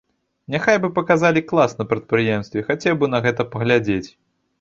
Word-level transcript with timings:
Няхай 0.53 0.77
бы 0.85 0.89
паказалі 0.99 1.43
клас 1.51 1.75
на 1.81 1.85
прадпрыемстве, 1.91 2.63
хацеў 2.71 2.97
бы 3.03 3.11
на 3.15 3.19
гэта 3.27 3.47
паглядзець. 3.57 4.09